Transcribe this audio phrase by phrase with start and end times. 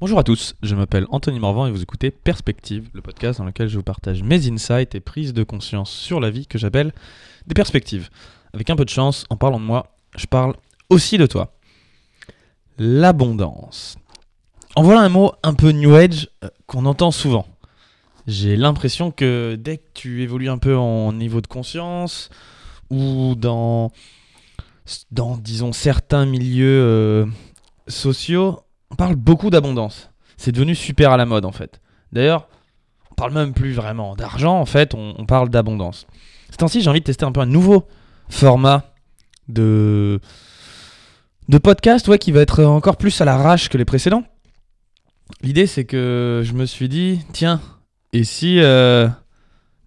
[0.00, 3.68] Bonjour à tous, je m'appelle Anthony Morvan et vous écoutez Perspective, le podcast dans lequel
[3.68, 6.92] je vous partage mes insights et prises de conscience sur la vie que j'appelle
[7.46, 8.10] des perspectives.
[8.52, 10.56] Avec un peu de chance, en parlant de moi, je parle
[10.90, 11.54] aussi de toi.
[12.76, 13.96] L'abondance.
[14.74, 17.46] En voilà un mot un peu new age euh, qu'on entend souvent.
[18.26, 22.30] J'ai l'impression que dès que tu évolues un peu en niveau de conscience
[22.90, 23.92] ou dans,
[25.12, 27.26] dans disons, certains milieux euh,
[27.86, 28.63] sociaux,
[28.94, 30.10] on parle beaucoup d'abondance.
[30.36, 31.80] C'est devenu super à la mode en fait.
[32.12, 32.46] D'ailleurs,
[33.10, 36.06] on parle même plus vraiment d'argent en fait, on, parle d'abondance.
[36.50, 37.88] C'est ainsi j'ai envie de tester un peu un nouveau
[38.28, 38.94] format
[39.48, 40.20] de
[41.48, 44.22] de podcast ouais, qui va être encore plus à l'arrache que les précédents.
[45.42, 47.60] L'idée c'est que je me suis dit, tiens,
[48.12, 49.08] et si euh,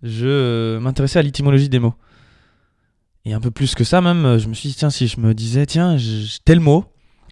[0.03, 1.95] je m'intéressais à l'étymologie des mots?
[3.23, 5.33] Et un peu plus que ça même, je me suis dit, tiens, si je me
[5.33, 5.95] disais, tiens,
[6.43, 6.85] tel mot,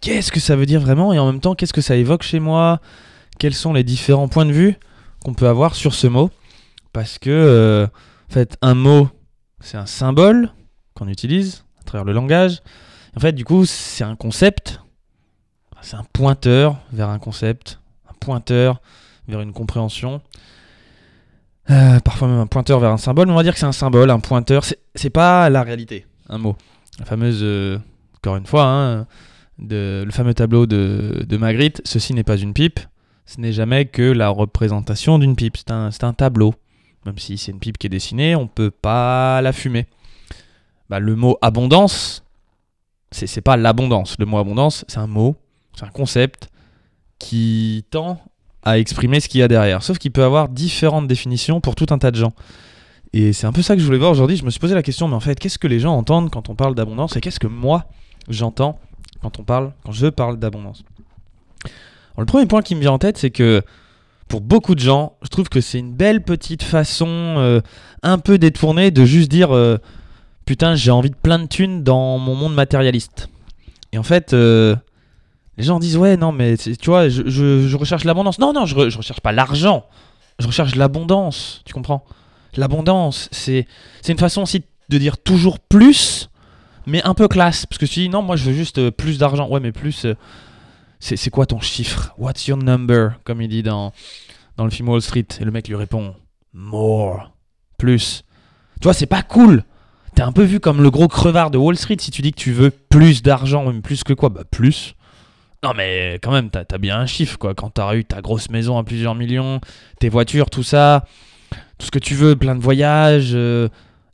[0.05, 2.39] qu'est-ce que ça veut dire vraiment Et en même temps, qu'est-ce que ça évoque chez
[2.39, 2.79] moi?
[3.39, 4.77] Quels sont les différents points de vue
[5.23, 6.29] qu'on peut avoir sur ce mot?
[6.93, 7.87] Parce que, euh,
[8.29, 9.09] en fait, un mot,
[9.61, 10.51] c'est un symbole
[10.93, 12.61] qu'on utilise à travers le langage.
[13.17, 14.79] En fait, du coup, c'est un concept,
[15.81, 18.81] c'est un pointeur vers un concept, un pointeur
[19.27, 20.21] vers une compréhension.
[21.71, 24.11] Euh, parfois même un pointeur vers un symbole, on va dire que c'est un symbole,
[24.11, 24.63] un pointeur.
[24.93, 26.55] C'est pas la réalité, un mot.
[26.99, 27.79] La fameuse, euh,
[28.17, 29.07] encore une fois, hein,
[29.59, 32.79] le fameux tableau de, Magritte, ceci n'est pas une pipe,
[33.25, 36.53] ce n'est jamais que la représentation d'une pipe, c'est un, tableau.
[37.05, 39.87] Même si c'est une pipe qui est dessinée, on peut pas la fumer.
[40.89, 42.23] Bah, le mot abondance,
[43.11, 44.15] c'est pas l'abondance.
[44.19, 45.35] Le mot abondance, c'est un mot,
[45.75, 46.49] c'est un concept
[47.19, 48.19] qui tend
[48.63, 49.83] à exprimer ce qu'il y a derrière.
[49.83, 52.33] Sauf qu'il peut avoir différentes définitions pour tout un tas de gens.
[53.13, 54.35] Et c'est un peu ça que je voulais voir aujourd'hui.
[54.35, 56.49] Je me suis posé la question, mais en fait, qu'est-ce que les gens entendent quand
[56.49, 57.85] on parle d'abondance et qu'est-ce que moi
[58.27, 58.79] j'entends
[59.25, 60.83] quand on parle, quand je parle d'abondance
[62.15, 63.63] Le premier point qui me vient en tête, c'est que
[64.27, 67.59] pour beaucoup de gens, je trouve que c'est une belle petite façon euh,
[68.03, 69.77] un peu détournée de juste dire euh,
[70.45, 73.29] putain, j'ai envie de plein de thunes dans mon monde matérialiste.
[73.93, 74.75] Et en fait, euh,
[75.57, 78.37] les gens disent ouais non mais tu vois je, je, recherche l'abondance.
[78.37, 79.85] Non non je, je recherche pas l'argent.
[80.37, 81.63] Je recherche l'abondance.
[81.65, 82.05] Tu comprends?
[82.57, 83.65] L'abondance c'est
[84.07, 86.29] une façon aussi de dire toujours plus
[86.87, 89.17] mais un peu classe parce que tu dis non moi je veux juste euh, plus
[89.17, 89.47] d'argent.
[89.49, 90.15] Ouais mais plus euh,
[90.99, 92.13] c'est quoi ton chiffre?
[92.17, 93.11] What's your number?
[93.23, 93.93] Comme il dit dans
[94.57, 96.15] dans le film Wall Street et le mec lui répond
[96.53, 97.31] more
[97.77, 98.23] plus.
[98.79, 99.63] Tu vois c'est pas cool.
[100.15, 102.39] T'es un peu vu comme le gros crevard de Wall Street si tu dis que
[102.39, 104.29] tu veux plus d'argent, même plus que quoi?
[104.29, 104.95] Bah plus.
[105.65, 107.55] Non, mais quand même, t'as as bien un chiffre, quoi.
[107.55, 109.59] Quand t'as eu ta grosse maison à plusieurs millions,
[109.99, 111.05] tes voitures, tout ça,
[111.79, 113.67] tout ce que tu veux, plein de voyages, euh,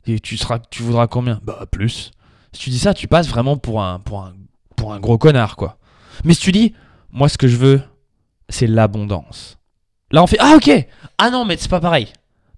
[0.06, 1.40] et tu, seras, tu voudras combien?
[1.44, 2.10] Bah, plus.
[2.52, 4.34] Si tu dis ça, tu passes vraiment pour un, pour un,
[4.76, 5.78] pour un gros connard, quoi.
[6.24, 6.74] Mais si tu dis,
[7.10, 7.82] moi, ce que je veux,
[8.48, 9.58] c'est l'abondance.
[10.10, 10.70] Là, on fait, ah, ok
[11.18, 12.08] Ah non, mais c'est pas pareil.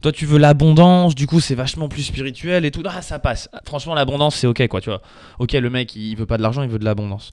[0.02, 2.82] Toi, tu veux l'abondance, du coup, c'est vachement plus spirituel et tout.
[2.84, 3.48] Ah, ça passe.
[3.64, 5.00] Franchement, l'abondance, c'est ok, quoi, tu vois.
[5.38, 7.30] Ok, le mec, il veut pas de l'argent, il veut de l'abondance.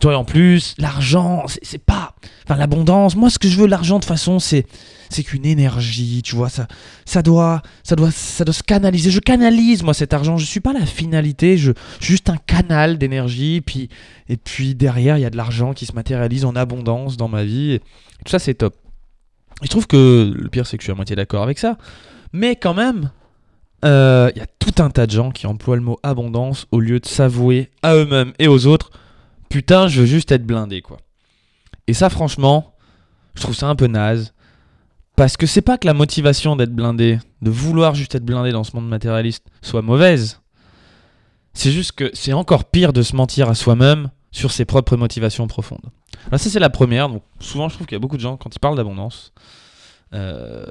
[0.00, 2.14] Toi, en plus, l'argent, c'est pas.
[2.44, 3.16] Enfin, l'abondance.
[3.16, 4.66] Moi, ce que je veux, l'argent, de façon, c'est
[5.10, 6.48] c'est qu'une énergie, tu vois.
[6.48, 6.66] Ça,
[7.04, 9.10] ça, doit, ça, doit, ça doit se canaliser.
[9.10, 10.36] Je canalise, moi, cet argent.
[10.36, 11.56] Je suis pas la finalité.
[11.56, 13.60] Je, juste un canal d'énergie.
[13.60, 13.88] Puis,
[14.28, 17.44] et puis, derrière, il y a de l'argent qui se matérialise en abondance dans ma
[17.44, 17.78] vie.
[18.24, 18.74] tout ça, c'est top.
[19.62, 21.78] Et je trouve que le pire, c'est que je suis à moitié d'accord avec ça.
[22.32, 23.10] Mais quand même,
[23.84, 26.80] euh, il y a tout un tas de gens qui emploient le mot abondance au
[26.80, 28.90] lieu de s'avouer à eux-mêmes et aux autres
[29.48, 30.98] putain, je veux juste être blindé, quoi.
[31.86, 32.74] Et ça, franchement,
[33.34, 34.34] je trouve ça un peu naze.
[35.16, 38.64] Parce que c'est pas que la motivation d'être blindé, de vouloir juste être blindé dans
[38.64, 40.40] ce monde matérialiste, soit mauvaise.
[41.52, 45.46] C'est juste que c'est encore pire de se mentir à soi-même sur ses propres motivations
[45.46, 45.88] profondes.
[46.26, 47.08] Alors ça c'est la première.
[47.08, 49.32] Donc souvent je trouve qu'il y a beaucoup de gens quand ils parlent d'abondance,
[50.14, 50.66] euh,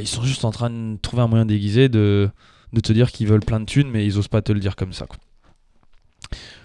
[0.00, 2.28] ils sont juste en train de trouver un moyen déguisé de,
[2.72, 4.74] de te dire qu'ils veulent plein de thunes, mais ils osent pas te le dire
[4.74, 5.06] comme ça.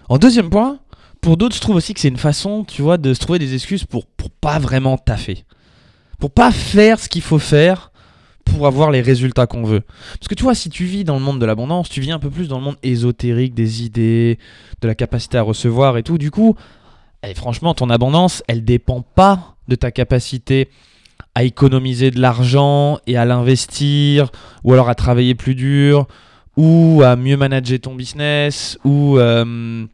[0.09, 0.79] En deuxième point,
[1.25, 3.55] pour d'autres, je trouve aussi que c'est une façon, tu vois, de se trouver des
[3.55, 5.43] excuses pour, pour pas vraiment taffer.
[6.19, 7.91] Pour pas faire ce qu'il faut faire
[8.45, 9.81] pour avoir les résultats qu'on veut.
[10.19, 12.19] Parce que tu vois, si tu vis dans le monde de l'abondance, tu vis un
[12.19, 14.37] peu plus dans le monde ésotérique des idées,
[14.81, 16.19] de la capacité à recevoir et tout.
[16.19, 16.55] Du coup,
[17.23, 20.69] eh, franchement, ton abondance, elle dépend pas de ta capacité
[21.33, 24.31] à économiser de l'argent et à l'investir,
[24.63, 26.05] ou alors à travailler plus dur,
[26.55, 29.87] ou à mieux manager ton business, ou euh,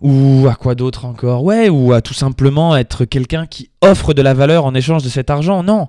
[0.00, 1.42] ou à quoi d'autre encore?
[1.44, 5.08] Ouais, ou à tout simplement être quelqu'un qui offre de la valeur en échange de
[5.08, 5.62] cet argent.
[5.62, 5.88] Non.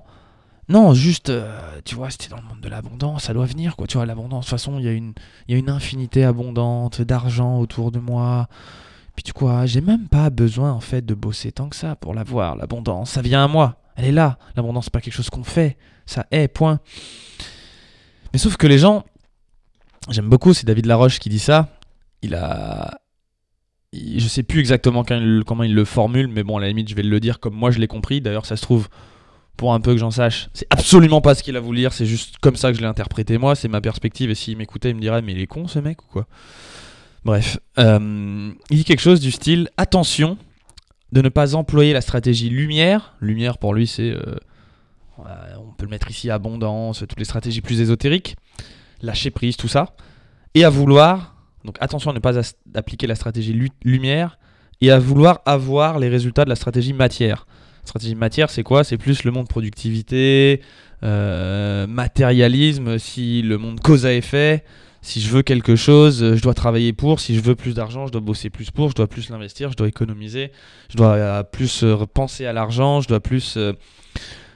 [0.68, 1.52] Non, juste, euh,
[1.84, 3.88] tu vois, c'était dans le monde de l'abondance, ça doit venir, quoi.
[3.88, 5.14] Tu vois, l'abondance, de toute façon, il y, a une,
[5.48, 8.46] y a infinité abondante d'argent autour de moi.
[9.16, 12.14] Puis tu quoi, j'ai même pas besoin en fait de bosser tant que ça pour
[12.14, 13.10] l'avoir, l'abondance.
[13.10, 14.38] Ça vient à moi, elle est là.
[14.54, 15.76] L'abondance, c'est pas quelque chose qu'on fait,
[16.06, 16.78] ça est, point.
[18.32, 19.04] Mais sauf que les gens,
[20.08, 21.68] j'aime beaucoup, c'est David Laroche qui dit ça.
[22.22, 22.99] Il a.
[23.92, 25.04] Je sais plus exactement
[25.46, 27.70] comment il le formule, mais bon, à la limite, je vais le dire comme moi
[27.72, 28.20] je l'ai compris.
[28.20, 28.88] D'ailleurs, ça se trouve,
[29.56, 32.06] pour un peu que j'en sache, c'est absolument pas ce qu'il a voulu dire, c'est
[32.06, 34.30] juste comme ça que je l'ai interprété moi, c'est ma perspective.
[34.30, 36.26] Et s'il m'écoutait, il me dirait, mais il est con ce mec ou quoi?
[37.24, 40.38] Bref, euh, il dit quelque chose du style attention
[41.12, 43.14] de ne pas employer la stratégie lumière.
[43.20, 44.10] Lumière pour lui, c'est.
[44.10, 44.36] Euh,
[45.18, 48.36] on peut le mettre ici abondance, toutes les stratégies plus ésotériques,
[49.02, 49.94] lâcher prise, tout ça.
[50.54, 51.34] Et à vouloir,
[51.64, 52.40] donc attention à ne pas
[52.74, 54.38] appliquer la stratégie lumière,
[54.80, 57.46] et à vouloir avoir les résultats de la stratégie matière.
[57.84, 58.84] stratégie matière, c'est quoi?
[58.84, 60.62] C'est plus le monde productivité,
[61.02, 64.64] euh, matérialisme, si le monde cause à effet,
[65.02, 67.20] si je veux quelque chose, je dois travailler pour.
[67.20, 68.90] Si je veux plus d'argent, je dois bosser plus pour.
[68.90, 69.72] Je dois plus l'investir.
[69.72, 70.52] Je dois économiser.
[70.90, 73.00] Je dois euh, plus euh, penser à l'argent.
[73.00, 73.58] Je dois plus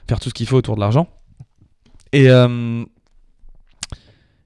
[0.07, 1.09] faire tout ce qu'il faut autour de l'argent.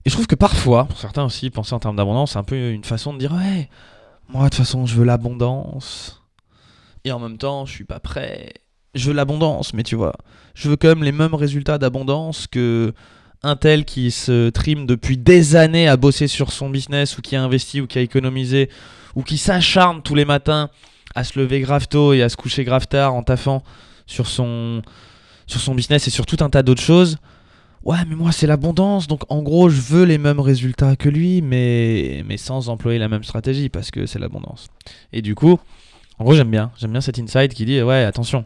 [0.06, 2.72] Et je trouve que parfois, pour certains aussi, penser en termes d'abondance, c'est un peu
[2.72, 3.70] une façon de dire Ouais,
[4.30, 6.22] moi de toute façon, je veux l'abondance.
[7.04, 8.54] Et en même temps, je suis pas prêt.
[8.96, 10.14] Je veux l'abondance, mais tu vois,
[10.56, 12.94] je veux quand même les mêmes résultats d'abondance que
[13.44, 17.36] un tel qui se trime depuis des années à bosser sur son business ou qui
[17.36, 18.70] a investi ou qui a économisé
[19.16, 20.70] ou qui s'acharne tous les matins
[21.16, 23.64] à se lever grave tôt et à se coucher grave tard en taffant
[24.08, 24.82] sur son,
[25.48, 27.18] sur son business et sur tout un tas d'autres choses.
[27.90, 31.42] Ouais, mais moi c'est l'abondance, donc en gros je veux les mêmes résultats que lui,
[31.42, 34.68] mais, mais sans employer la même stratégie parce que c'est l'abondance.
[35.12, 35.58] Et du coup,
[36.20, 38.46] en gros j'aime bien, j'aime bien cet insight qui dit ouais attention,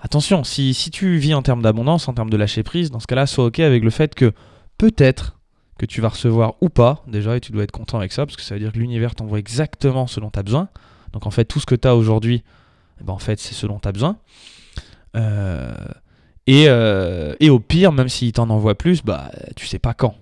[0.00, 3.06] attention, si, si tu vis en termes d'abondance, en termes de lâcher prise, dans ce
[3.06, 4.32] cas-là, sois OK avec le fait que
[4.78, 5.36] peut-être
[5.76, 8.36] que tu vas recevoir ou pas, déjà, et tu dois être content avec ça, parce
[8.36, 10.70] que ça veut dire que l'univers t'envoie exactement ce dont besoin.
[11.12, 12.42] Donc en fait, tout ce que tu as aujourd'hui,
[13.02, 14.16] eh ben, en c'est ce dont besoin.
[15.14, 15.74] Euh,
[16.48, 20.14] et, euh, et, au pire, même s'il t'en envoie plus, bah, tu sais pas quand.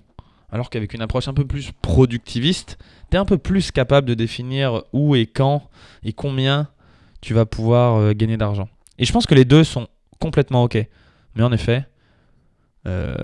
[0.50, 2.78] Alors qu'avec une approche un peu plus productiviste,
[3.12, 5.70] tu es un peu plus capable de définir où et quand
[6.02, 6.66] et combien
[7.20, 8.68] tu vas pouvoir euh, gagner d'argent.
[8.98, 9.86] Et je pense que les deux sont
[10.18, 10.76] complètement OK.
[11.36, 11.86] Mais en effet,
[12.88, 13.14] euh,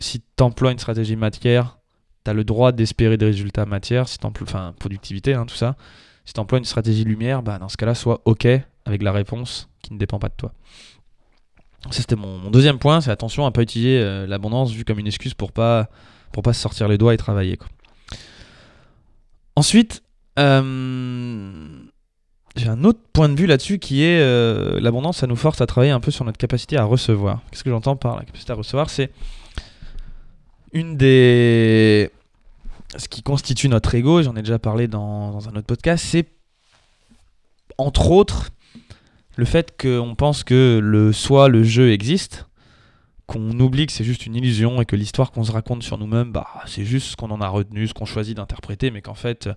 [0.00, 1.78] si tu emploies une stratégie matière,
[2.24, 5.76] tu as le droit d'espérer des résultats matière, si enfin productivité, hein, tout ça.
[6.24, 8.48] Si tu emploies une stratégie lumière, bah, dans ce cas-là, sois OK
[8.84, 10.52] avec la réponse qui ne dépend pas de toi.
[11.90, 15.34] C'était mon, deuxième point, c'est attention à pas utiliser euh, l'abondance vue comme une excuse
[15.34, 15.88] pour pas,
[16.32, 17.58] pour pas se sortir les doigts et travailler.
[19.56, 20.02] Ensuite,
[20.38, 21.68] euh,
[22.54, 25.66] j'ai un autre point de vue là-dessus qui est euh, l'abondance, ça nous force à
[25.66, 27.40] travailler un peu sur notre capacité à recevoir.
[27.50, 28.90] Qu'est-ce que j'entends par la capacité à recevoir?
[28.90, 29.10] C'est
[30.72, 32.10] une des.
[32.96, 36.26] Ce qui constitue notre ego, j'en ai déjà parlé dans un autre podcast, c'est
[37.78, 38.50] entre autres
[39.36, 42.46] le fait qu'on pense que le soi, le jeu existe,
[43.26, 46.32] qu'on oublie que c'est juste une illusion et que l'histoire qu'on se raconte sur nous-mêmes,
[46.32, 49.48] bah, c'est juste ce qu'on en a retenu, ce qu'on choisit d'interpréter, mais qu'en fait,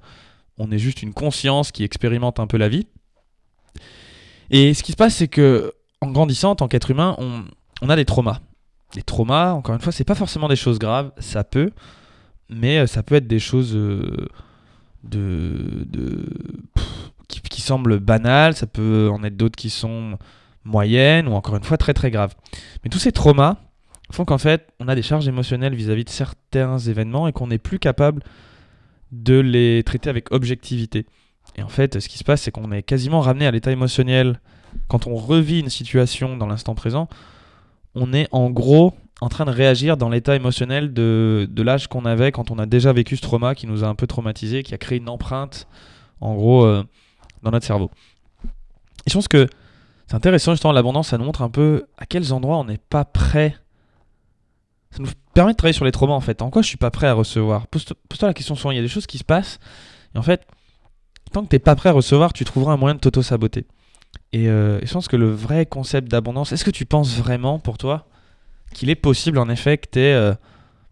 [0.57, 2.87] on est juste une conscience qui expérimente un peu la vie.
[4.51, 7.95] Et ce qui se passe, c'est que en grandissant en tant qu'être humain, on, a
[7.95, 8.39] des traumas.
[8.95, 11.71] Les traumas, encore une fois, c'est pas forcément des choses graves, ça peut,
[12.49, 14.27] mais euh, ça peut être des choses euh,
[15.03, 15.87] de,
[17.27, 20.17] qui, qui, semblent banales, ça peut en être d'autres qui sont
[20.63, 22.35] moyennes ou encore une fois très très graves.
[22.83, 23.57] Mais tous ces traumas
[24.11, 27.33] font qu'en fait, on a des charges émotionnelles vis à -vis de certains événements et
[27.33, 28.23] qu'on n'est plus capable
[29.11, 31.05] de les traiter avec objectivité.
[31.55, 34.39] Et en fait, ce qui se passe, c'est qu'on est quasiment ramené à l'état émotionnel.
[34.87, 37.07] Quand on revit une situation dans l'instant présent,
[37.95, 42.31] on est en gros en train de réagir dans l'état émotionnel de, l'âge qu'on avait
[42.31, 44.77] quand on a déjà vécu ce trauma qui nous a un peu traumatisé, qui a
[44.77, 45.67] créé une empreinte,
[46.19, 46.83] en gros, euh,
[47.43, 47.91] dans notre cerveau.
[49.05, 49.47] Et je pense que
[50.07, 53.05] c'est intéressant, justement, l'abondance, ça nous montre un peu à quels endroits on n'est pas
[53.05, 53.55] prêt
[54.91, 56.43] ça nous permet de travailler sur les traumas en fait.
[56.43, 57.65] En quoi je suis pas prêt à recevoir?
[57.67, 58.69] Pose-toi la question souvent.
[58.69, 59.59] Il y a des choses qui se passent
[60.13, 60.45] et en fait,
[61.31, 63.65] tant que tu n'es pas prêt à recevoir, tu trouveras un moyen de t'auto-saboter.
[64.35, 67.79] Euh, et, je pense que le vrai concept d'abondance, est-ce que tu penses vraiment pour
[67.79, 68.05] toi
[68.73, 70.33] qu'il est possible en effet que tu aies euh,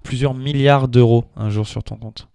[0.03, 2.27] plusieurs milliards d'euros un jour sur ton compte?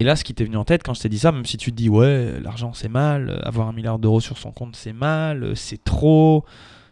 [0.00, 1.58] Et là, ce qui t'est venu en tête quand je t'ai dit ça, même si
[1.58, 4.94] tu te dis ouais, l'argent c'est mal, avoir un milliard d'euros sur son compte c'est
[4.94, 6.46] mal, c'est trop,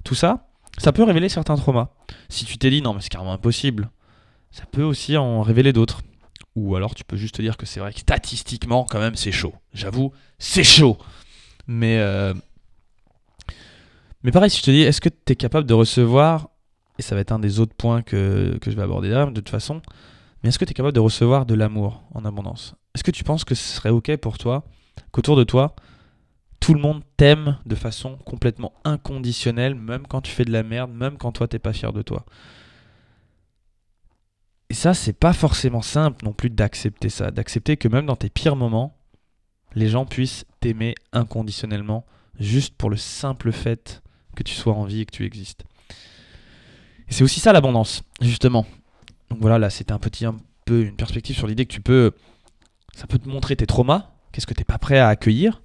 [0.05, 0.47] tout ça,
[0.77, 1.88] ça peut révéler certains traumas.
[2.29, 3.91] Si tu t'es dit non mais c'est carrément impossible,
[4.50, 6.03] ça peut aussi en révéler d'autres.
[6.55, 9.33] Ou alors tu peux juste te dire que c'est vrai que statistiquement quand même c'est
[9.33, 9.55] chaud.
[9.73, 10.99] J'avoue, c'est chaud.
[11.67, 12.35] Mais, euh,
[14.23, 16.50] mais pareil, si je te dis est-ce que tu es capable de recevoir,
[16.99, 19.33] et ça va être un des autres points que, que je vais aborder là de
[19.33, 19.81] toute façon,
[20.42, 22.75] mais est-ce que tu es capable de recevoir de l'amour en abondance?
[22.95, 24.64] Est-ce que tu penses que ce serait ok pour toi
[25.12, 25.75] qu'autour de toi,
[26.61, 30.90] tout le monde t'aime de façon complètement inconditionnelle, même quand tu fais de la merde,
[30.92, 32.25] même quand toi t'es pas fier de toi?
[34.71, 38.28] Et ça, c'est pas forcément simple non plus d'accepter ça, d'accepter que même dans tes
[38.28, 38.97] pires moments,
[39.75, 42.04] les gens puissent t'aimer inconditionnellement,
[42.38, 44.02] juste pour le simple fait
[44.37, 45.64] que tu sois en vie et que tu existes.
[47.09, 48.66] Et c'est aussi ça l'abondance, justement.
[49.31, 50.27] Donc voilà, là c'était un petit
[50.65, 52.13] peu une perspective sur l'idée que tu peux.
[52.95, 55.63] Ça peut te montrer tes traumas, qu'est-ce que tu n'es pas prêt à accueillir.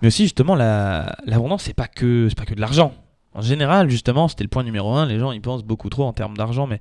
[0.00, 2.92] Mais aussi justement l'abondance, c'est pas que c'est pas que de l'argent.
[3.34, 5.06] En général, justement, c'était le point numéro un.
[5.06, 6.80] Les gens ils pensent beaucoup trop en termes d'argent, mais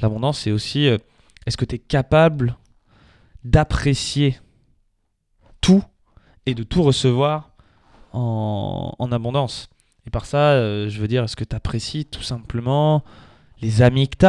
[0.00, 0.98] l'abondance c'est aussi euh,
[1.46, 2.56] est-ce que tu es capable
[3.44, 4.38] d'apprécier
[5.60, 5.82] tout
[6.44, 7.52] et de tout recevoir
[8.12, 9.68] en, abondance?
[10.06, 13.04] Et par ça, euh, je veux dire, est-ce que tu apprécies tout simplement
[13.60, 14.26] les amis que tu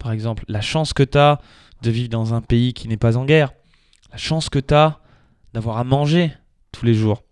[0.00, 1.40] Par exemple, la chance que tu as
[1.82, 3.52] de vivre dans un pays qui n'est pas en guerre.
[4.10, 4.98] La chance que tu as
[5.54, 6.32] d'avoir à manger
[6.72, 7.22] tous les jours.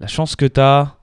[0.00, 0.96] La chance que tu as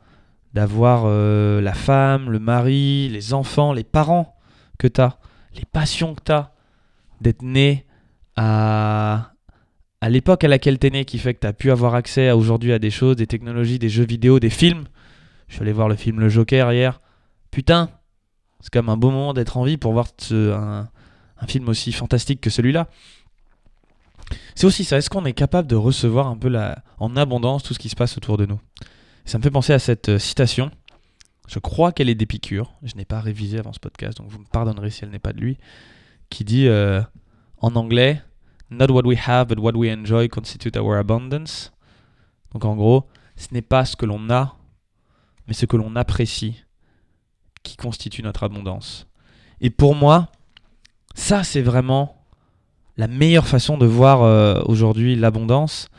[0.53, 4.35] d'avoir euh, la femme, le mari, les enfants, les parents
[4.79, 5.19] que tu as.
[5.55, 6.51] Les passions que tu as.
[7.21, 7.85] D'être né
[8.35, 9.33] à,
[10.01, 12.31] à l'époque à laquelle tu es né qui fait que tu as pu avoir accès
[12.31, 14.85] aujourd'hui à des choses, des technologies, des jeux vidéo, des films
[15.47, 17.01] je suis allé voir le film Le Joker hier.
[17.51, 17.89] Putain,
[18.65, 20.87] c'est quand même un beau moment d'être en vie pour voir un,
[21.47, 22.87] film aussi fantastique que celui-là.
[24.55, 26.51] C'est aussi ça, est-ce qu'on est capable de recevoir un peu
[26.97, 28.59] en abondance tout ce qui se passe autour de nous?
[29.23, 30.71] Ça me fait penser à cette euh, citation.
[31.47, 32.73] Je crois qu'elle est d'Épicure.
[32.81, 35.33] Je n'ai pas révisé avant ce podcast, donc vous me pardonnerez si elle n'est pas
[35.33, 35.59] de lui.
[36.31, 37.03] Qui dit euh,
[37.59, 38.23] en anglais
[38.71, 41.71] Not what we have, but what we enjoy constitute our abundance.
[42.51, 44.57] Donc en gros, ce n'est pas ce que l'on a,
[45.47, 46.64] mais ce que l'on apprécie
[47.65, 49.07] qui constitue notre abondance.
[49.59, 50.29] Et pour moi,
[51.15, 52.21] ça c'est vraiment
[52.97, 55.89] la meilleure façon de voir euh, aujourd'hui l'abondance.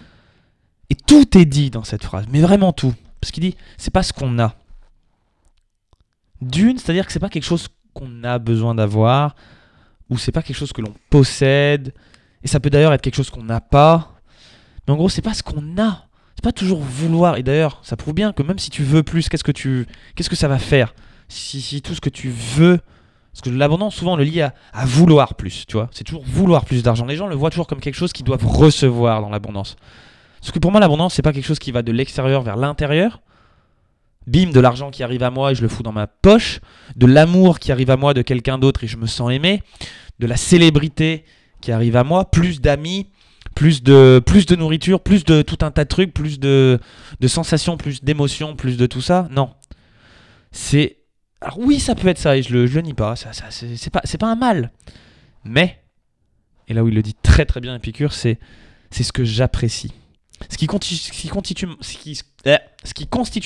[0.89, 2.95] Et tout est dit dans cette phrase, mais vraiment tout.
[3.21, 4.55] Parce qu'il dit, c'est pas ce qu'on a.
[6.41, 9.35] D'une, c'est-à-dire que c'est pas quelque chose qu'on a besoin d'avoir,
[10.11, 11.93] ou c'est pas quelque chose que l'on possède,
[12.43, 14.13] et ça peut d'ailleurs être quelque chose qu'on n'a pas.
[14.87, 16.07] Mais en gros, c'est pas ce qu'on a,
[16.37, 17.37] c'est pas toujours vouloir.
[17.37, 20.31] Et d'ailleurs, ça prouve bien que même si tu veux plus, qu'est-ce que tu, qu'est-ce
[20.31, 20.95] que ça va faire?
[21.29, 22.79] Si, si, tout ce que tu veux,
[23.33, 25.89] parce que l'abondance souvent le lie à, à, vouloir plus, tu vois.
[25.93, 27.05] C'est toujours vouloir plus d'argent.
[27.05, 29.77] Les gens le voient toujours comme quelque chose qu'ils doivent recevoir dans l'abondance.
[30.41, 33.21] Parce que pour moi, l'abondance, c'est pas quelque chose qui va de l'extérieur vers l'intérieur.
[34.27, 36.61] Bim, de l'argent qui arrive à moi et je le fous dans ma poche.
[36.97, 39.63] De l'amour qui arrive à moi de quelqu'un d'autre et je me sens aimé.
[40.19, 41.25] De la célébrité
[41.61, 42.31] qui arrive à moi.
[42.31, 43.09] Plus d'amis
[43.57, 46.79] plus de, plus de nourriture, plus de tout un tas de trucs, plus de,
[47.19, 49.27] de sensations, plus d'émotions, plus de tout ça.
[49.33, 49.51] Non.
[50.53, 50.99] C'est.
[51.41, 53.17] Alors oui, ça peut être ça, et je le, le nie pas.
[53.17, 54.73] Ça, ça, c'est pas, pas un mal.
[55.45, 55.83] Mais,
[56.69, 58.39] et là où il le dit très très bien Épicure, c'est
[58.91, 59.93] ce que j'apprécie.
[60.51, 62.57] Ce qui, constitue, ce, eh,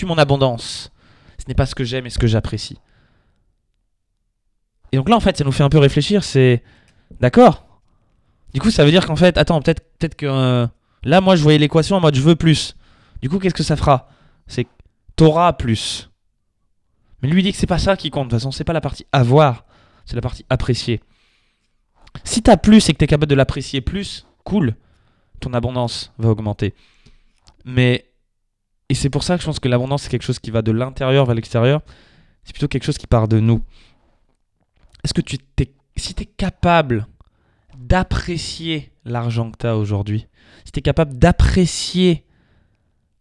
[0.06, 0.90] mon abondance,
[1.38, 2.78] ce n'est pas ce que j'aime et ce que j'apprécie.
[4.92, 6.24] Et donc là, en fait, ça nous fait un peu réfléchir.
[6.24, 6.64] C'est
[7.20, 7.70] d'accord,
[8.54, 10.66] du coup, ça veut dire qu'en fait, attends, peut-être peut que euh,
[11.04, 12.74] là, moi, je voyais l'équation en mode je veux plus.
[13.22, 14.08] Du coup, qu'est-ce que ça fera?
[14.46, 14.66] C'est
[15.16, 16.09] t'auras plus.
[17.22, 18.28] Mais lui dit que c'est pas ça qui compte.
[18.28, 19.64] De toute façon, c'est pas la partie avoir,
[20.06, 21.00] c'est la partie apprécier.
[22.24, 24.74] Si t'as plus et que t'es capable de l'apprécier plus, cool,
[25.40, 26.74] ton abondance va augmenter.
[27.64, 28.06] Mais
[28.88, 30.72] et c'est pour ça que je pense que l'abondance c'est quelque chose qui va de
[30.72, 31.82] l'intérieur vers l'extérieur.
[32.44, 33.62] C'est plutôt quelque chose qui part de nous.
[35.04, 37.06] Est-ce que tu t'es, si t'es capable
[37.78, 40.26] d'apprécier l'argent que tu as aujourd'hui,
[40.64, 42.24] si tu es capable d'apprécier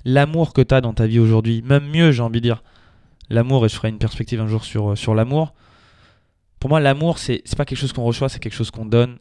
[0.06, 2.64] l'amour que tu as dans ta vie aujourd'hui, même mieux, j'ai envie de dire,
[3.30, 5.54] l'amour, et je ferai une perspective un jour sur, euh, sur l'amour.
[6.60, 9.18] Pour moi, l'amour, c'est pas quelque chose qu'on reçoit, c'est quelque chose qu'on donne.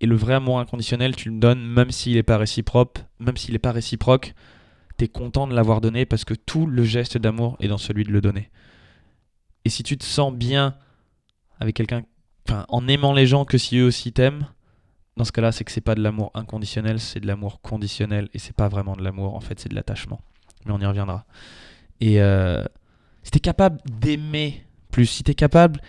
[0.00, 3.52] Et le vrai amour inconditionnel, tu le donnes même s'il n'est pas réciproque, même s'il
[3.52, 4.34] n'est pas réciproque,
[4.96, 8.04] tu es content de l'avoir donné parce que tout le geste d'amour est dans celui
[8.04, 8.50] de le donner.
[9.64, 10.76] Et si tu te sens bien
[11.58, 12.02] avec quelqu'un,
[12.68, 14.46] en aimant les gens que si eux aussi t'aiment,
[15.16, 18.38] dans ce cas-là, c'est que c'est pas de l'amour inconditionnel, c'est de l'amour conditionnel et
[18.38, 20.20] c'est pas vraiment de l'amour, en fait, c'est de l'attachement.
[20.64, 21.26] Mais on y reviendra.
[22.00, 22.64] Et euh,
[23.22, 25.80] si t'es capable d'aimer plus, si t'es capable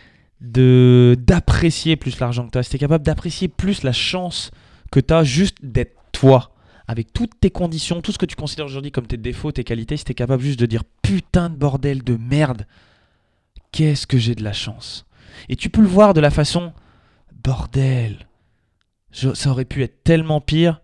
[0.41, 4.51] de d'apprécier plus l'argent que t'as, si t'es capable d'apprécier plus la chance
[4.91, 6.51] que t'as juste d'être toi,
[6.87, 9.97] avec toutes tes conditions, tout ce que tu considères aujourd'hui comme tes défauts, tes qualités,
[9.97, 12.65] si t'es capable juste de dire putain de bordel de merde,
[13.71, 15.05] qu'est-ce que j'ai de la chance.
[15.47, 16.73] Et tu peux le voir de la façon
[17.43, 18.27] bordel,
[19.11, 20.81] ça aurait pu être tellement pire,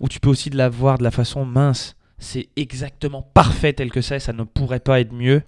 [0.00, 1.96] ou tu peux aussi la voir de la façon mince.
[2.18, 5.42] C'est exactement parfait tel que ça, et ça ne pourrait pas être mieux.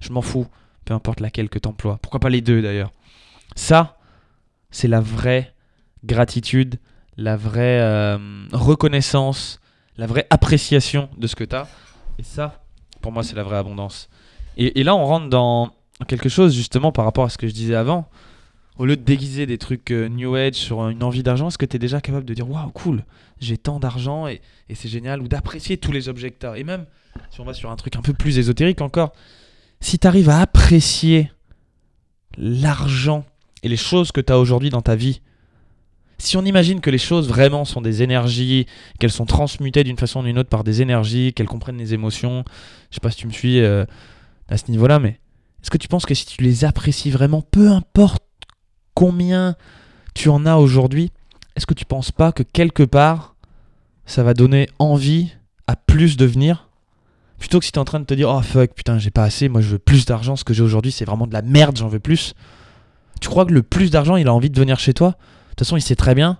[0.00, 0.46] Je m'en fous,
[0.84, 1.98] peu importe laquelle que tu emploies.
[2.02, 2.92] Pourquoi pas les deux d'ailleurs
[3.54, 3.98] Ça,
[4.70, 5.54] c'est la vraie
[6.04, 6.78] gratitude,
[7.16, 9.60] la vraie euh, reconnaissance,
[9.96, 11.68] la vraie appréciation de ce que tu as.
[12.18, 12.62] Et ça,
[13.00, 14.08] pour moi, c'est la vraie abondance.
[14.58, 15.70] Et, là, on rentre dans
[16.08, 18.08] quelque chose justement par rapport à ce que je disais avant.
[18.78, 21.66] Au lieu de déguiser des trucs euh, New Age sur une envie d'argent, est-ce que
[21.66, 23.04] tu es déjà capable de dire Waouh, cool,
[23.38, 24.40] j'ai tant d'argent et,
[24.74, 26.56] c'est génial Ou d'apprécier tous les objets que.
[26.56, 26.84] Et même,
[27.30, 29.12] si on va sur un truc un peu plus ésotérique encore,
[29.86, 31.30] si tu arrives à apprécier
[32.36, 33.24] l'argent
[33.62, 35.20] et les choses que tu as aujourd'hui dans ta vie,
[36.18, 38.66] si on imagine que les choses vraiment sont des énergies,
[38.98, 42.42] qu'elles sont transmutées d'une façon ou d'une autre par des énergies, qu'elles comprennent les émotions,
[42.90, 43.84] je sais pas si tu me suis euh,
[44.48, 45.20] à ce niveau-là, mais
[45.62, 48.24] est-ce que tu penses que si tu les apprécies vraiment, peu importe
[48.94, 49.54] combien
[50.14, 51.12] tu en as aujourd'hui,
[51.54, 53.36] est-ce que tu penses pas que quelque part,
[54.04, 55.30] ça va donner envie
[55.68, 56.65] à plus de venir
[57.38, 59.24] Plutôt que si tu es en train de te dire, oh fuck, putain, j'ai pas
[59.24, 61.76] assez, moi je veux plus d'argent, ce que j'ai aujourd'hui c'est vraiment de la merde,
[61.76, 62.34] j'en veux plus.
[63.20, 65.10] Tu crois que le plus d'argent, il a envie de venir chez toi?
[65.10, 65.14] De
[65.50, 66.38] toute façon, il sait très bien,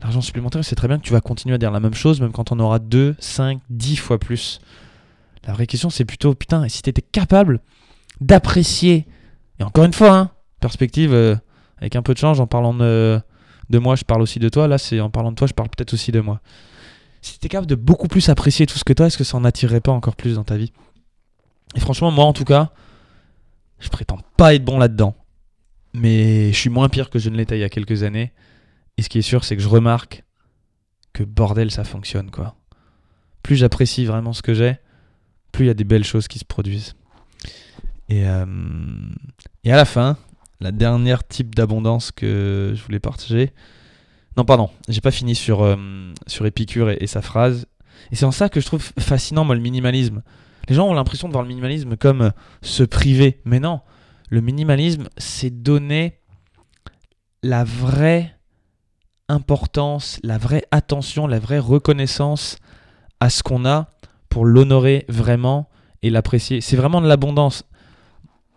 [0.00, 2.20] l'argent supplémentaire, il sait très bien que tu vas continuer à dire la même chose,
[2.20, 4.60] même quand on aura 2, 5, 10 fois plus.
[5.46, 7.60] La vraie question, c'est plutôt, putain, et si tu étais capable
[8.20, 9.06] d'apprécier,
[9.58, 11.36] et encore une fois, hein, perspective, euh,
[11.78, 13.20] avec un peu de change, en parlant de,
[13.70, 15.68] de moi, je parle aussi de toi, là, c'est en parlant de toi, je parle
[15.68, 16.40] peut-être aussi de moi.
[17.26, 19.36] Si tu es capable de beaucoup plus apprécier tout ce que toi, est-ce que ça
[19.36, 20.72] en attirerait pas encore plus dans ta vie?
[21.74, 22.70] Et franchement, moi, en tout cas,
[23.78, 25.14] je prétends pas être bon là-dedans
[25.96, 28.32] mais je suis moins pire que je ne l'étais il y a quelques années.
[28.98, 30.24] Et ce qui est sûr, c'est que je remarque
[31.14, 32.54] que bordel, ça fonctionne, quoi.
[33.42, 34.76] Plus j'apprécie vraiment ce que j'ai,
[35.52, 36.96] plus il y a des belles choses qui se produisent.
[38.10, 38.44] Et, euh,
[39.64, 40.18] et à la fin,
[40.60, 43.52] la dernière type d'abondance que je voulais partager.
[44.36, 45.76] Non, pardon, j'ai pas fini sur, euh,
[46.26, 47.66] sur Épicure et, sa phrase.
[48.12, 50.22] Et c'est en ça que je trouve fascinant, moi, le minimalisme.
[50.68, 53.40] Les gens ont l'impression de voir le minimalisme comme se priver.
[53.44, 53.80] Mais non,
[54.28, 56.18] le minimalisme, c'est donner
[57.42, 58.36] la vraie
[59.28, 62.58] importance, la vraie attention, la vraie reconnaissance
[63.20, 63.90] à ce qu'on a
[64.28, 65.68] pour l'honorer vraiment
[66.02, 66.60] et l'apprécier.
[66.60, 67.64] C'est vraiment de l'abondance.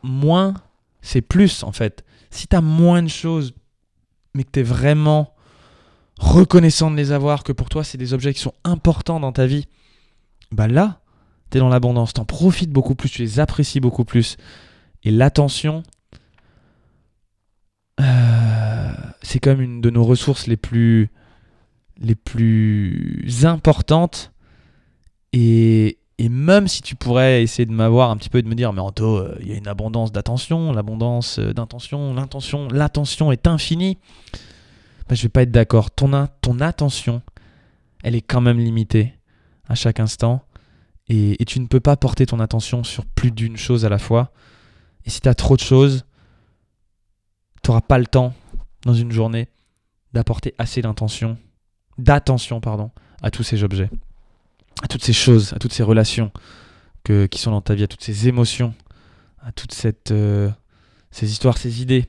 [0.03, 0.55] Moins,
[1.01, 2.03] c'est plus en fait.
[2.31, 3.53] Si tu as moins de choses,
[4.33, 5.33] mais que tu es vraiment
[6.19, 9.47] reconnaissant de les avoir, que pour toi c'est des objets qui sont importants dans ta
[9.47, 9.65] vie,
[10.51, 10.99] bah là,
[11.49, 12.13] tu es dans l'abondance.
[12.13, 14.37] Tu en profites beaucoup plus, tu les apprécies beaucoup plus.
[15.03, 15.83] Et l'attention,
[18.01, 21.09] euh, c'est comme une de nos ressources les plus,
[21.97, 24.31] les plus importantes.
[25.31, 28.55] Et, et même si tu pourrais essayer de m'avoir un petit peu et de me
[28.55, 33.31] dire, mais Anto, euh, il y a une abondance d'attention, l'abondance euh, d'intention, l'intention, l'attention
[33.31, 33.97] est infinie,
[35.09, 35.91] bah, je vais pas être d'accord.
[35.91, 37.21] Ton, ton attention,
[38.03, 39.15] elle est quand même limitée
[39.67, 40.43] à chaque instant.
[41.07, 44.31] Et, tu ne peux pas porter ton attention sur plus d'une chose à la fois.
[45.05, 46.05] Et si tu as trop de choses,
[47.63, 48.35] tu n'auras pas le temps
[48.83, 49.47] dans une journée
[50.13, 51.37] d'apporter assez d'intention,
[51.97, 52.91] d'attention pardon,
[53.23, 53.89] à tous ces objets,
[54.83, 56.31] à toutes ces choses, à toutes ces relations
[57.03, 58.75] qui sont dans ta vie, à toutes ces émotions,
[59.41, 60.51] à toutes cette, euh,
[61.09, 62.05] ces histoires, ces idées.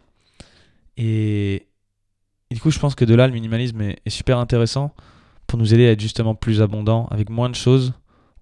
[0.99, 1.69] Et,
[2.51, 4.95] du coup, je pense que de là, le minimalisme est, super intéressant
[5.47, 7.07] pour nous aider à être justement plus abondant.
[7.11, 7.93] Avec moins de choses,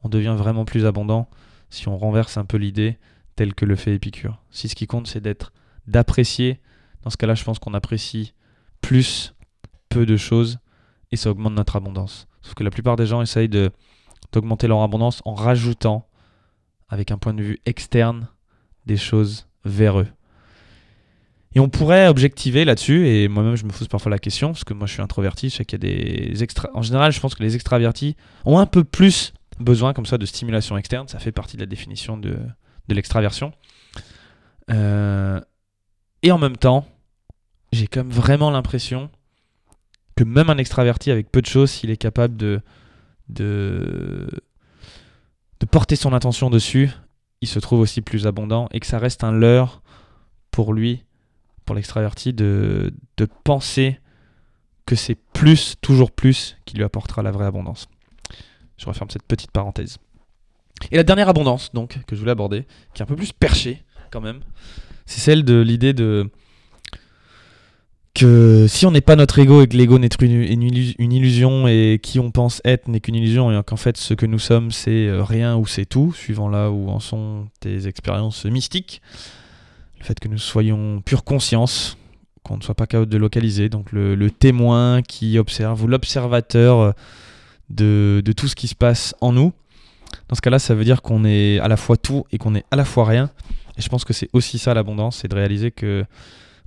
[0.03, 1.29] on devient vraiment plus abondant
[1.71, 2.99] si on renverse un peu l'idée
[3.37, 4.43] tel que le fait Épicure.
[4.51, 5.53] Si ce qui compte, c'est d'être,
[5.87, 6.61] d'apprécier,
[7.03, 8.35] dans ce cas-là, je pense qu'on apprécie
[8.81, 9.35] plus
[9.89, 10.59] peu de choses
[11.13, 12.27] et ça augmente notre abondance.
[12.43, 16.09] Sauf que la plupart des gens essayent d'augmenter leur abondance en rajoutant,
[16.89, 18.29] avec un point de vue externe,
[18.87, 20.09] des choses vers eux.
[21.55, 24.75] Et on pourrait objectiver là-dessus, et moi-même je me pose parfois la question, parce que
[24.75, 26.69] moi je suis introverti, je sais qu'il y a des extra...
[26.75, 30.27] En général, je pense que les extravertis ont un peu plus besoin comme ça de
[30.27, 32.37] stimulation externe, ça fait partie de la définition de,
[32.89, 33.53] de l'extraversion.
[34.71, 35.41] Euh,
[36.23, 36.87] et en même temps,
[37.73, 39.11] j'ai même vraiment l'impression
[40.17, 42.61] que même un extraverti avec peu de choses, s'il est capable de,
[43.29, 44.29] de,
[45.61, 46.91] de porter son attention dessus,
[47.41, 49.83] il se trouve aussi plus abondant et que ça reste un leurre
[50.51, 51.05] pour lui,
[51.69, 52.91] pour l'extraverti, de,
[53.45, 54.01] penser
[54.87, 57.89] que c'est plus, toujours plus, qui lui apportera la vraie abondance.
[58.79, 59.99] Je referme cette petite parenthèse.
[60.91, 63.83] Et la dernière abondance, donc, que je voulais aborder, qui est un peu plus perchée,
[64.11, 64.41] quand même,
[65.05, 66.31] c'est celle de l'idée de.
[68.15, 70.63] que si on n'est pas notre ego et que l'ego n'est une,
[71.13, 74.39] illusion et qui on pense être n'est qu'une illusion et qu'en fait ce que nous
[74.39, 79.03] sommes c'est euh, rien ou c'est tout, suivant là où en sont tes expériences mystiques,
[79.99, 81.97] le fait que nous soyons pure conscience,
[82.43, 86.93] qu'on ne soit pas capable de localiser, donc le, témoin qui observe ou l'observateur euh,
[87.71, 89.53] de, de tout ce qui se passe en nous
[90.29, 92.65] dans ce cas-là, ça veut dire qu'on est à la fois tout et qu'on est
[92.71, 93.31] à la fois rien.
[93.77, 96.05] Et je pense que c'est aussi ça l'abondance, c'est de réaliser que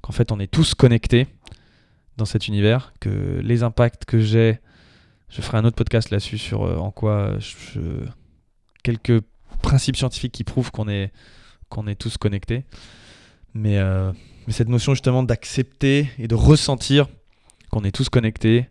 [0.02, 1.28] qu'en fait on est tous connectés
[2.18, 4.60] dans cet univers, que les impacts que j'ai
[5.30, 7.80] Je ferai un autre podcast là-dessus sur euh, en quoi je,
[8.84, 9.22] quelques
[9.62, 11.12] principes scientifiques qui prouvent qu'on est,
[11.70, 12.66] qu'on est tous connectés.
[13.54, 14.12] Mais, euh,
[14.48, 17.08] mais cette notion justement d'accepter et de ressentir
[17.70, 18.68] qu'on est tous connectés,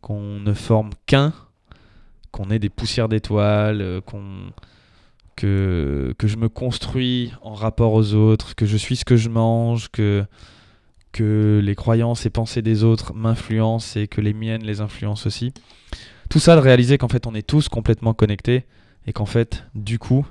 [0.00, 1.32] qu'on ne forme qu'un,
[2.30, 4.00] qu'on est des poussières d'étoiles, euh,
[5.36, 9.28] que, que je me construis en rapport aux autres, que je suis ce que je
[9.28, 10.24] mange, que,
[11.12, 15.52] que les croyances et pensées des autres m'influencent et que les miennes les influencent aussi.
[16.28, 18.64] Tout ça de réaliser qu'en fait on est tous complètement connectés
[19.06, 20.26] et qu'en fait du coup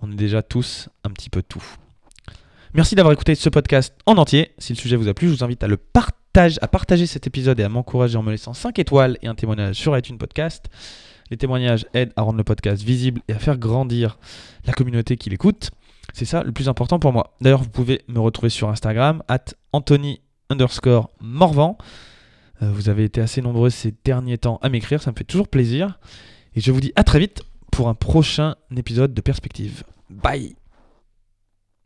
[0.00, 1.64] on est déjà tous un petit peu tout.
[2.76, 4.50] Merci d'avoir écouté ce podcast en entier.
[4.58, 7.26] Si le sujet vous a plu, je vous invite à le partager, à partager cet
[7.26, 10.66] épisode et à m'encourager en me laissant 5 étoiles et un témoignage sur iTunes Podcast.
[11.30, 14.18] Les témoignages aident à rendre le podcast visible et à faire grandir
[14.66, 15.70] la communauté qui l'écoute.
[16.12, 17.34] C'est ça le plus important pour moi.
[17.40, 21.78] D'ailleurs, vous pouvez me retrouver sur Instagram, at Anthony underscore Morvan.
[22.60, 25.48] Euh, vous avez été assez nombreux ces derniers temps à m'écrire, ça me fait toujours
[25.48, 25.98] plaisir.
[26.54, 29.82] Et je vous dis à très vite pour un prochain épisode de Perspective.
[30.10, 30.56] Bye